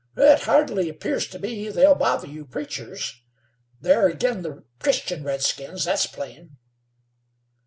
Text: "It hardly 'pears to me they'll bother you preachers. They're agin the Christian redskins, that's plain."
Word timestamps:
"It 0.17 0.39
hardly 0.45 0.91
'pears 0.91 1.27
to 1.27 1.37
me 1.37 1.69
they'll 1.69 1.93
bother 1.93 2.25
you 2.25 2.43
preachers. 2.43 3.21
They're 3.79 4.09
agin 4.09 4.41
the 4.41 4.63
Christian 4.79 5.23
redskins, 5.23 5.85
that's 5.85 6.07
plain." 6.07 6.57